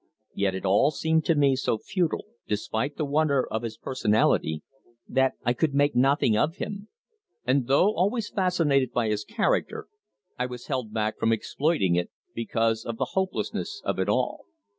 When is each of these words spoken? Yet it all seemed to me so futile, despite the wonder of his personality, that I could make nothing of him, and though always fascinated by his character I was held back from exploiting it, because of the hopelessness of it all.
Yet 0.33 0.55
it 0.55 0.65
all 0.65 0.89
seemed 0.89 1.25
to 1.25 1.35
me 1.35 1.55
so 1.55 1.77
futile, 1.77 2.25
despite 2.47 2.97
the 2.97 3.05
wonder 3.05 3.47
of 3.53 3.61
his 3.61 3.77
personality, 3.77 4.63
that 5.07 5.33
I 5.43 5.53
could 5.53 5.75
make 5.75 5.95
nothing 5.95 6.35
of 6.35 6.55
him, 6.55 6.87
and 7.45 7.67
though 7.67 7.93
always 7.93 8.27
fascinated 8.27 8.93
by 8.93 9.09
his 9.09 9.23
character 9.23 9.85
I 10.39 10.47
was 10.47 10.65
held 10.65 10.91
back 10.91 11.19
from 11.19 11.31
exploiting 11.31 11.93
it, 11.97 12.09
because 12.33 12.83
of 12.83 12.97
the 12.97 13.09
hopelessness 13.13 13.79
of 13.85 13.99
it 13.99 14.09
all. 14.09 14.45